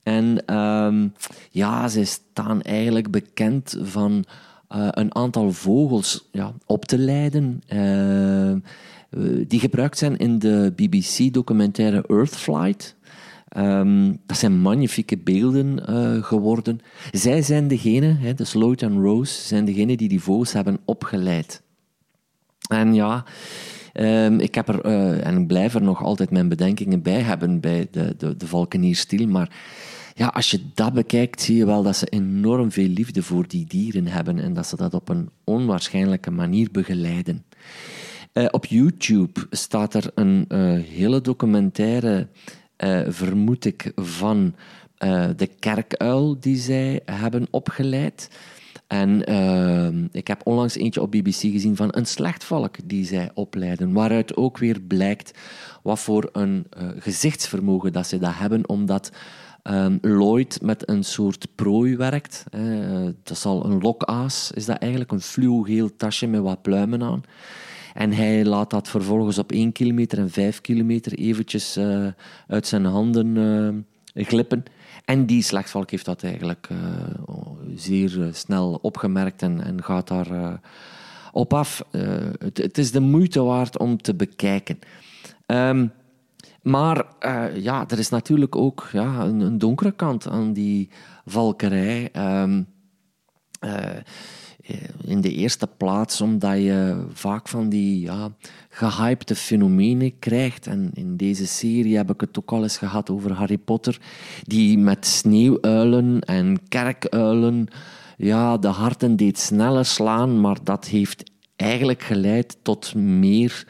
[0.03, 1.05] En uh,
[1.51, 4.25] ja, ze staan eigenlijk bekend van
[4.77, 7.63] uh, een aantal vogels ja, op te leiden.
[9.47, 12.97] die gebruikt zijn in de BBC-documentaire Earthflight.
[13.57, 15.83] Um, dat zijn magnifieke beelden
[16.25, 16.81] geworden.
[17.11, 21.62] Zij zijn degene, hè, dus Lloyd en Rose, zijn degene die die vogels hebben opgeleid.
[22.69, 23.25] En ja,
[23.95, 27.61] um, ik heb er, uh, en ik blijf er nog altijd mijn bedenkingen bij hebben
[27.61, 29.27] bij de, de, de valkenierstiel.
[29.27, 29.51] Maar
[30.15, 33.67] ja, als je dat bekijkt, zie je wel dat ze enorm veel liefde voor die
[33.67, 37.45] dieren hebben en dat ze dat op een onwaarschijnlijke manier begeleiden.
[38.33, 42.29] Uh, op YouTube staat er een uh, hele documentaire,
[43.09, 44.55] vermoed ik, van
[45.37, 48.29] de kerkuil die zij hebben opgeleid.
[48.93, 53.93] En uh, ik heb onlangs eentje op BBC gezien van een slechtvalk die zij opleiden,
[53.93, 55.39] waaruit ook weer blijkt
[55.83, 59.13] wat voor een uh, gezichtsvermogen dat ze dat hebben, omdat
[59.63, 62.45] um, Lloyd met een soort prooi werkt.
[63.23, 67.23] Dat zal een lokaas, is dat eigenlijk, een fluogeel tasje met wat pluimen aan.
[67.95, 72.07] En hij laat dat vervolgens op 1 kilometer en 5 kilometer eventjes uh,
[72.47, 74.65] uit zijn handen uh, glippen.
[75.05, 76.79] En die slechtvalk heeft dat eigenlijk uh,
[77.75, 80.53] zeer eh, snel opgemerkt en, en gaat daar uh,
[81.33, 81.85] op af.
[82.39, 84.79] Het, het, is de moeite waard om te bekijken.
[85.47, 85.93] Um,
[86.63, 87.05] maar
[87.55, 90.91] ja, er is natuurlijk ook ja, een, een, donkere kant aan die
[91.25, 92.11] valkerij.
[92.43, 92.67] Um,
[93.63, 94.03] eh,
[95.05, 98.31] in de eerste plaats omdat je vaak van die ja,
[98.69, 100.67] gehypte fenomenen krijgt.
[100.67, 104.01] En in deze serie heb ik het ook al eens gehad over Harry Potter,
[104.43, 107.69] die met sneeuwuilen en kerkuilen
[108.17, 113.67] ja, de harten deed sneller slaan, maar dat heeft eigenlijk geleid tot meer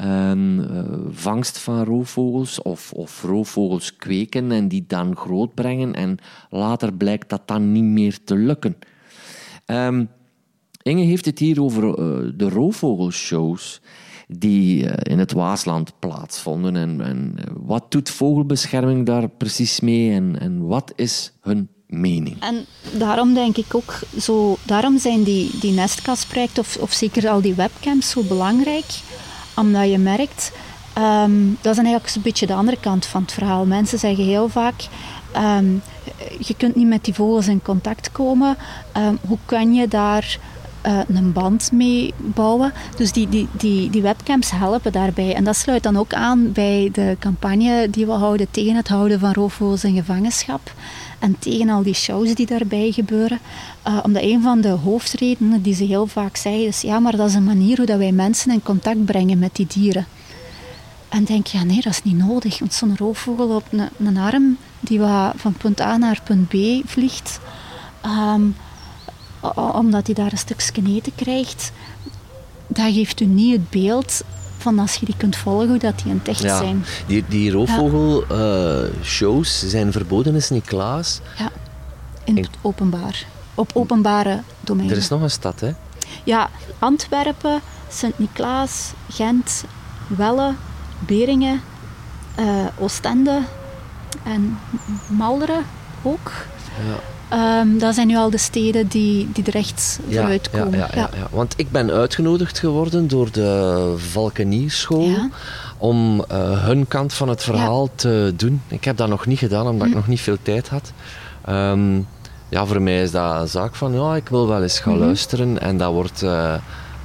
[0.00, 0.66] um,
[1.10, 6.18] vangst van roofvogels of, of roofvogels kweken en die dan grootbrengen en
[6.50, 8.76] later blijkt dat dan niet meer te lukken.
[9.66, 10.08] Um,
[10.82, 13.80] Inge heeft het hier over uh, de roofvogelshows
[14.28, 16.76] die uh, in het Waasland plaatsvonden.
[16.76, 22.40] En, en uh, wat doet vogelbescherming daar precies mee en, en wat is hun mening?
[22.40, 22.64] En
[22.98, 27.54] daarom denk ik ook, zo, daarom zijn die, die nestkastprojecten of, of zeker al die
[27.54, 29.00] webcams zo belangrijk.
[29.56, 30.52] Omdat je merkt,
[30.98, 33.66] um, dat is eigenlijk een beetje de andere kant van het verhaal.
[33.66, 34.86] Mensen zeggen heel vaak,
[35.36, 35.82] um,
[36.38, 38.56] je kunt niet met die vogels in contact komen.
[38.96, 40.38] Um, hoe kan je daar
[40.86, 42.72] uh, een band mee bouwen.
[42.96, 45.34] Dus die, die, die, die webcams helpen daarbij.
[45.34, 49.20] En dat sluit dan ook aan bij de campagne die we houden tegen het houden
[49.20, 50.72] van roofvogels in gevangenschap.
[51.18, 53.38] En tegen al die shows die daarbij gebeuren.
[53.88, 57.28] Uh, omdat een van de hoofdredenen die ze heel vaak zeggen is: ja, maar dat
[57.28, 60.06] is een manier hoe dat wij mensen in contact brengen met die dieren.
[61.08, 62.58] En denk je, ja, nee, dat is niet nodig.
[62.58, 65.00] Want zo'n roofvogel op een, een arm die
[65.36, 67.40] van punt A naar punt B vliegt,
[68.00, 68.42] ehm,
[69.72, 71.72] omdat hij daar een stukje eten krijgt,
[72.66, 74.22] dat geeft u niet het beeld
[74.58, 76.84] van als je die kunt volgen, dat die een echt ja, zijn.
[77.06, 81.20] Die, die roofvogelshows zijn verboden in Sint-Niklaas.
[81.38, 81.50] Ja,
[82.24, 83.26] in het openbaar.
[83.54, 84.96] Op openbare domeinen.
[84.96, 85.70] Er is nog een stad, hè?
[86.24, 89.64] Ja, Antwerpen, Sint-Niklaas, Gent,
[90.06, 90.54] Welle,
[90.98, 91.60] Beringen,
[92.38, 93.42] uh, Oostende
[94.22, 94.58] en
[95.08, 95.64] Malderen
[96.02, 96.32] ook.
[96.86, 97.11] Ja.
[97.34, 100.78] Um, dat zijn nu al de steden die, die er echt vooruit komen.
[100.78, 105.10] Ja, ja, ja, Want ik ben uitgenodigd geworden door de Valkenierschool
[105.78, 108.62] om uh, hun kant van het verhaal te doen.
[108.68, 109.98] Ik heb dat nog niet gedaan, omdat ik hm.
[109.98, 110.92] nog niet veel tijd had.
[111.48, 112.06] Um,
[112.48, 115.04] ja, voor mij is dat een zaak van, ja, ik wil wel eens gaan mhm.
[115.04, 115.60] luisteren.
[115.60, 116.54] En dat wordt uh,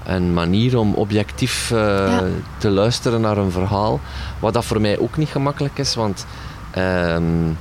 [0.06, 2.18] een manier om objectief uh,
[2.58, 4.00] te luisteren naar een verhaal.
[4.40, 6.26] Wat dat voor mij ook niet gemakkelijk is, want...
[6.78, 7.58] Um,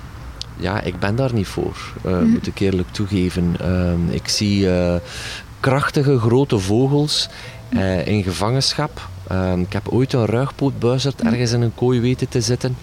[0.57, 3.57] ja, ik ben daar niet voor, uh, moet ik eerlijk toegeven.
[3.63, 4.95] Uh, ik zie uh,
[5.61, 7.29] krachtige grote vogels
[7.71, 9.09] uh, in gevangenschap.
[9.29, 12.77] Ehm, ik heb ooit een ruigpootbuizerd ergens in een kooi weten te zitten.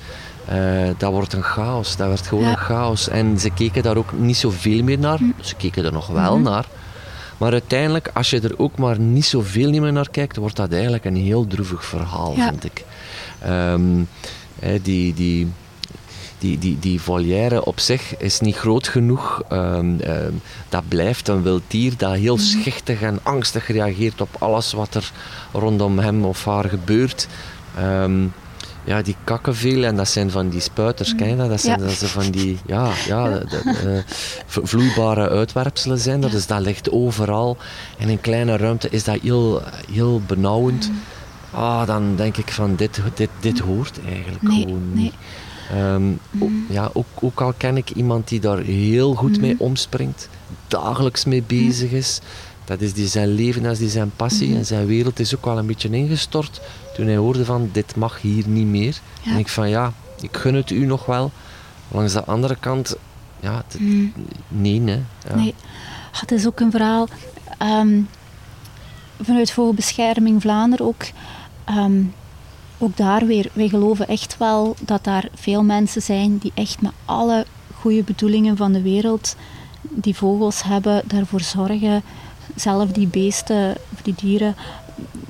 [0.97, 3.09] dat wordt een chaos, dat werd gewoon een chaos.
[3.09, 5.19] En ze keken daar ook niet zoveel meer naar.
[5.39, 6.43] Ze keken er nog wel mhm.
[6.43, 6.65] naar.
[7.37, 11.05] Maar uiteindelijk, als je er ook maar niet zoveel meer naar kijkt, wordt dat eigenlijk
[11.05, 12.85] een heel droevig verhaal, vind ik.
[13.47, 14.07] Um,
[14.81, 15.47] die, die,
[16.43, 19.41] die, die, die volière op zich is niet groot genoeg.
[19.51, 19.99] Um,
[20.69, 22.43] dat blijft een wild dier dat heel mhm.
[22.43, 25.11] schichtig en angstig reageert op alles wat er
[25.51, 27.27] rondom hem of haar gebeurt.
[27.79, 28.33] Um,
[28.83, 31.17] ja, die kakken veel en dat zijn van die spuiters, mm.
[31.17, 31.49] ken je dat?
[31.49, 34.03] Dat zijn, dat zijn van die ja, ja, de,
[34.47, 37.57] vloeibare uitwerpselen zijn dat, dus dat ligt overal.
[37.97, 40.89] In een kleine ruimte is dat heel, heel benauwend.
[40.89, 41.01] Mm.
[41.51, 45.11] Ah, dan denk ik van dit, dit, dit hoort eigenlijk nee, gewoon nee.
[45.73, 46.65] Ehm, mm.
[46.69, 49.59] ja, ook, ook al ken ik iemand die daar heel goed mee mm.
[49.59, 50.29] omspringt,
[50.67, 52.19] dagelijks mee bezig is.
[52.65, 54.49] Dat is die zijn leven, dat is die zijn passie.
[54.49, 54.55] Mm.
[54.55, 56.61] En zijn wereld is ook wel een beetje ingestort
[56.93, 58.99] toen hij hoorde van dit mag hier niet meer.
[59.23, 61.31] En ik van ja, ik gun het u nog wel.
[61.87, 62.95] Langs de andere kant,
[63.39, 63.63] ja,
[64.47, 64.99] nee, hè.
[65.27, 65.35] Ja.
[65.35, 65.55] Nee,
[66.11, 67.07] het is ook een verhaal
[67.61, 68.07] um,
[69.21, 71.03] vanuit Vogelbescherming Vlaanderen ook.
[71.65, 72.01] Ehm,
[72.83, 76.91] ook daar weer, wij geloven echt wel dat daar veel mensen zijn die echt met
[77.05, 79.35] alle goede bedoelingen van de wereld
[79.81, 82.03] die vogels hebben, daarvoor zorgen,
[82.55, 84.55] zelf die beesten of die dieren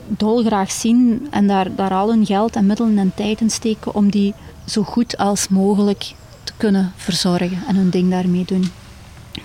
[0.07, 4.09] dolgraag zien en daar, daar al hun geld en middelen en tijd in steken om
[4.09, 4.33] die
[4.65, 6.13] zo goed als mogelijk
[6.43, 8.71] te kunnen verzorgen en hun ding daarmee doen.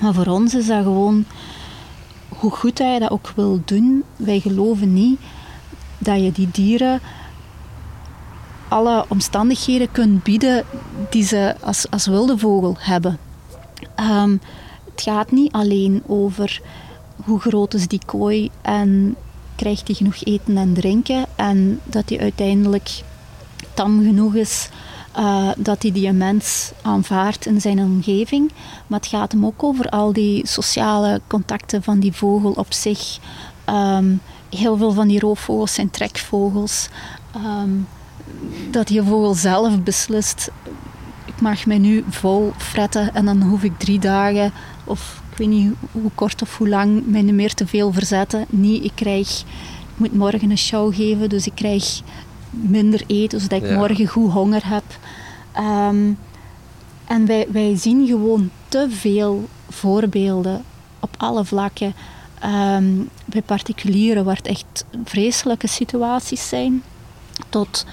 [0.01, 1.25] Maar voor ons is dat gewoon,
[2.29, 5.21] hoe goed hij dat ook wil doen, wij geloven niet
[5.99, 7.01] dat je die dieren
[8.69, 10.65] alle omstandigheden kunt bieden
[11.11, 13.19] die ze als, als wilde vogel hebben.
[13.95, 14.37] Ehm,
[14.91, 16.61] het gaat niet alleen over
[17.25, 19.17] hoe groot is die kooi en
[19.55, 23.03] krijgt hij genoeg eten en drinken en dat hij uiteindelijk
[23.75, 24.69] tam genoeg is
[25.19, 28.53] uh, dat hij die mens aanvaardt in zijn omgeving.
[28.87, 33.19] Maar het gaat hem ook over al die sociale contacten van die vogel op zich.
[33.65, 34.17] Ehm,
[34.51, 36.89] heel veel van die roofvogels zijn trekvogels.
[37.33, 37.71] Ehm,
[38.71, 40.51] dat je vogel zelf beslist,
[41.25, 44.53] ik mag mij nu vol fretten en dan hoef ik drie dagen
[44.85, 48.45] of ik weet niet hoe kort of hoe lang mij niet meer te veel verzetten.
[48.49, 52.01] Nee, ik krijg, ik moet morgen een show geven, dus ik krijg
[52.51, 54.85] minder eten, zodat ik morgen goed honger heb.
[55.53, 56.13] Ehm,
[57.05, 60.65] en wij, wij zien gewoon te veel voorbeelden
[61.01, 61.95] op alle vlakken.
[62.45, 66.83] Um, bij particulieren waar het echt vreselijke situaties zijn,
[67.49, 67.85] tot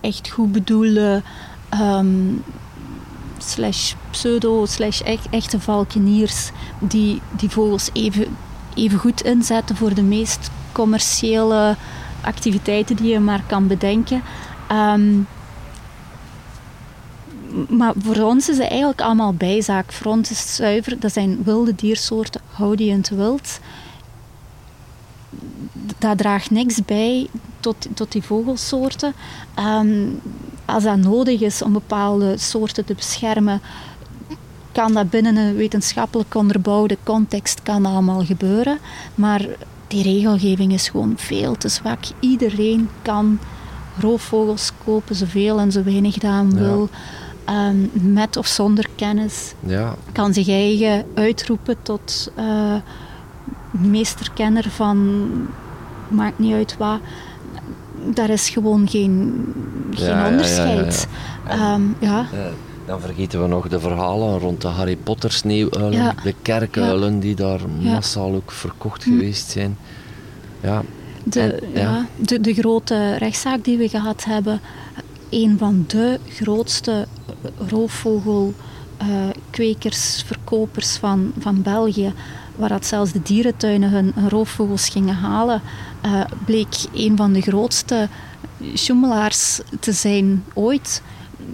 [0.00, 1.22] echt goed bedoelde
[1.80, 2.42] um,
[3.38, 8.36] slash pseudo slash echt, echte valkeniers die die vogels even,
[8.74, 11.76] even goed inzetten voor de meest commerciële
[12.20, 14.22] activiteiten die je maar kan bedenken.
[14.72, 15.26] Um,
[17.68, 19.92] maar voor ons is het eigenlijk allemaal bijzaak.
[20.04, 23.58] Ons is zuiver, dat zijn wilde diersoorten, hou die in het wild.
[25.98, 27.28] Dat draagt niks bij
[27.60, 29.12] tot, tot die vogelsoorten.
[29.54, 30.06] Ehm,
[30.64, 33.60] als dat nodig is om bepaalde soorten te beschermen,
[34.72, 38.78] kan dat binnen een wetenschappelijk onderbouwde context kan allemaal gebeuren.
[39.14, 39.46] Maar
[39.86, 41.98] die regelgeving is gewoon veel te zwak.
[42.20, 43.38] Iedereen kan
[44.00, 46.88] roofvogels kopen, zoveel en zo weinig hij wil.
[47.44, 47.76] Ehm,
[48.12, 49.54] met of zonder kennis.
[49.60, 49.94] Ja.
[50.12, 52.74] Kan zich eigen uitroepen tot uh,
[53.70, 55.28] meesterkenner van
[56.10, 57.00] maakt niet uit wat
[58.14, 59.44] daar is gewoon geen,
[59.90, 61.06] geen onderscheid.
[61.46, 61.82] Ja, ehm,
[62.86, 66.14] Dan vergeten we nog de verhalen rond de Harry Potter sneeuwuilen, Ja.
[66.22, 67.92] de kerkuilen die daar Ja.
[67.92, 69.10] massaal ook verkocht Hm.
[69.10, 69.76] geweest zijn.
[70.60, 70.82] Ja,
[71.24, 71.80] De, En- ja.
[71.80, 72.06] ja.
[72.16, 74.60] de, de grote rechtszaak die we gehad hebben,
[75.30, 77.06] een van de grootste
[77.68, 82.12] roofvogelkwekers, verkopers van, van België,
[82.58, 85.62] waar dat zelfs de dierentuinen hun, hun roofvogels gingen halen,
[86.00, 88.08] eh, bleek een van de grootste
[88.74, 91.02] sjoemelaars te zijn ooit.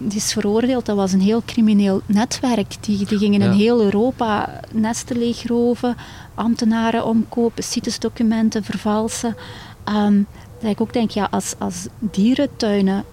[0.00, 2.76] Die is veroordeeld, dat was een heel crimineel netwerk.
[2.80, 5.96] Die, die gingen in heel Europa nesten leegroven,
[6.34, 9.36] ambtenaren omkopen, CITES-documenten vervalsen.
[9.84, 10.22] Ehm,
[10.60, 13.04] dat ik ook denk, ja, als, als dierentuinen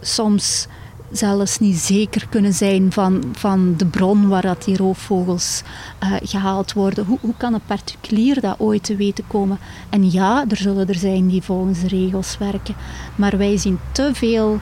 [0.00, 0.66] soms
[1.16, 5.62] zelfs niet zeker kunnen zijn van, van de bron waar dat die roofvogels
[5.98, 7.04] eh, gehaald worden.
[7.04, 9.58] Hoe, hoe kan een particulier dat ooit te weten komen?
[9.90, 12.74] En ja, er zullen er zijn die volgens de regels werken,
[13.14, 14.60] maar wij zien te veel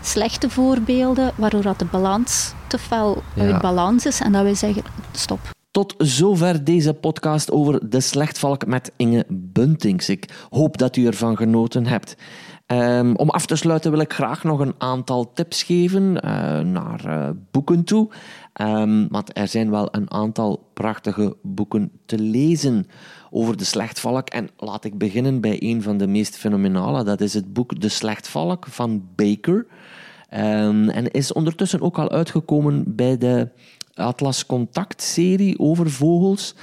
[0.00, 3.42] slechte voorbeelden waardoor dat de balans te fel Ja.
[3.52, 5.38] uit balans is en dat wij zeggen, stop.
[5.70, 10.08] Tot zover deze podcast over de slechtvalk met Inge Buntings.
[10.08, 12.16] Ik hoop dat u ervan genoten hebt.
[12.66, 17.04] Ehm, om af te sluiten wil ik graag nog een aantal tips geven eh, naar
[17.04, 18.08] eh, boeken toe.
[18.52, 22.86] Ehm, want er zijn wel een aantal prachtige boeken te lezen
[23.30, 24.28] over de slechtvalk.
[24.28, 27.04] En laat ik beginnen bij een van de meest fenomenale.
[27.04, 29.66] Dat is het boek De Slechtvalk van Baker.
[30.28, 33.48] Ehm, en is ondertussen ook al uitgekomen bij de
[33.94, 36.54] Atlas Contact serie over vogels.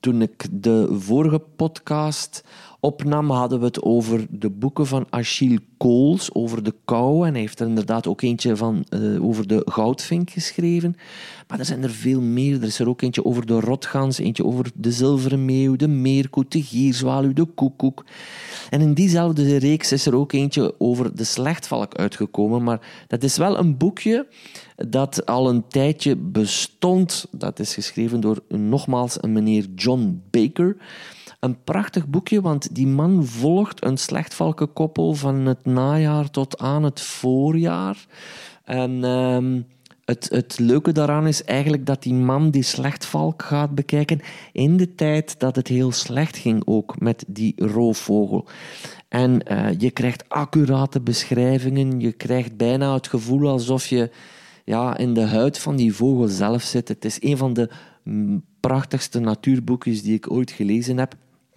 [0.00, 2.42] Toen ik de vorige podcast
[2.80, 7.26] opnam, hadden we het over de boeken van Achille Kools over de kou.
[7.26, 10.96] En hij heeft er inderdaad ook eentje van eh, over de goudvink geschreven.
[11.48, 12.54] Maar er zijn er veel meer.
[12.54, 16.52] Er is er ook eentje over de rotgans, eentje over de zilveren meeuw, de meerkoet,
[16.52, 18.04] de gierzwaluw, de koekoek.
[18.70, 22.62] En in diezelfde reeks is er ook eentje over de slechtvalk uitgekomen.
[22.62, 24.26] Maar dat is wel een boekje
[24.76, 27.26] dat al een tijdje bestond.
[27.30, 30.76] Dat is geschreven door nogmaals een meneer John Baker.
[31.38, 37.00] Een prachtig boekje, want die man volgt een slechtvalkenkoppel van het najaar tot aan het
[37.00, 38.06] voorjaar.
[38.64, 39.60] En ehm,
[40.04, 44.20] het, het leuke daaraan is eigenlijk dat die man die slechtvalk gaat bekijken
[44.52, 48.46] in de tijd dat het heel slecht ging ook met die roofvogel.
[49.08, 54.10] En eh, je krijgt accurate beschrijvingen, je krijgt bijna het gevoel alsof je
[54.64, 56.88] ja, in de huid van die vogel zelf zit.
[56.88, 57.70] Het is een van de
[58.02, 61.14] mm, prachtigste natuurboekjes die ik ooit gelezen heb.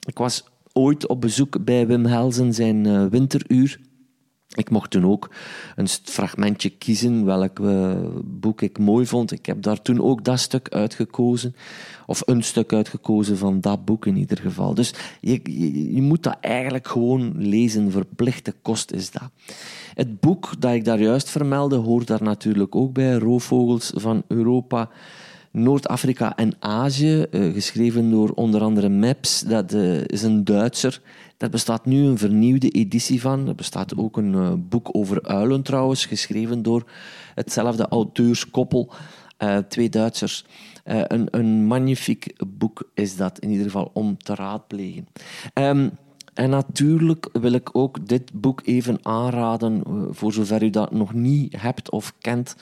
[0.07, 0.43] Ik was
[0.73, 3.79] ooit op bezoek bij Wim Helsen zijn eh, winteruur.
[4.55, 5.29] Ik mocht toen ook
[5.75, 9.31] een fragmentje kiezen welk eh, boek ik mooi vond.
[9.31, 11.55] Ik heb daar toen ook dat stuk uitgekozen.
[12.05, 14.73] Of een stuk uitgekozen van dat boek in ieder geval.
[14.73, 15.39] Dus je,
[15.93, 17.91] je, moet dat eigenlijk gewoon lezen.
[17.91, 19.29] Verplichte kost is dat.
[19.93, 23.13] Het boek dat ik daar juist vermeldde hoort daar natuurlijk ook bij.
[23.13, 24.89] Roofvogels van Europa,
[25.51, 27.21] Noord-Afrika en Azië.
[27.21, 29.41] eh, geschreven door onder andere Meps.
[29.41, 31.01] Dat eh, is een Duitser.
[31.37, 33.47] Daar bestaat nu een vernieuwde editie van.
[33.47, 36.83] Er bestaat ook een eh, boek over uilen trouwens, geschreven door
[37.35, 38.93] hetzelfde auteurskoppel,
[39.67, 40.45] twee Duitsers.
[40.83, 45.07] Een, een magnifiek boek is dat in ieder geval om te raadplegen.
[45.53, 45.89] Ehm,
[46.33, 51.61] en natuurlijk wil ik ook dit boek even aanraden, voor zover u dat nog niet
[51.61, 52.55] hebt of kent.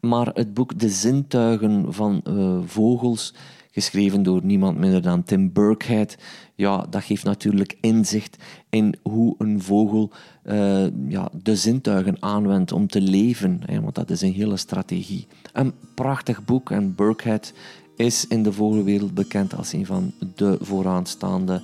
[0.00, 3.34] Maar het boek De Zintuigen van eh, Vogels,
[3.70, 6.16] geschreven door niemand minder dan Tim Burkhead.
[6.54, 8.36] Ja, dat geeft natuurlijk inzicht
[8.70, 10.10] in hoe een vogel
[10.42, 13.60] eh, ja, de zintuigen aanwendt om te leven.
[13.82, 15.26] Want dat is een hele strategie.
[15.52, 17.52] Een prachtig boek en Burkhead
[17.96, 21.62] is in de vogelwereld bekend als een van de vooraanstaande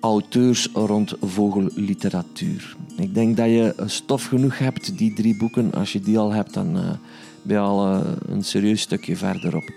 [0.00, 2.76] auteurs rond vogelliteratuur.
[2.96, 5.72] Ik denk dat je stof genoeg hebt, die drie boeken.
[5.72, 6.90] Als je die al hebt, dan eh,
[7.42, 9.70] je al eh, een serieus stukje verderop.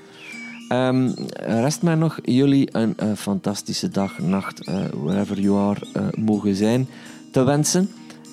[0.68, 6.56] Ehm rest mij nog jullie een eh, fantastische dag, nacht, eh, wherever you are, mogen
[6.56, 6.88] zijn,
[7.32, 7.90] te wensen.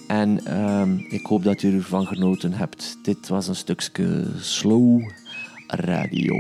[0.06, 2.98] En ehm, ik hoop dat u ervan genoten hebt.
[3.02, 5.02] Dit was een stukje slow
[5.66, 6.34] radio.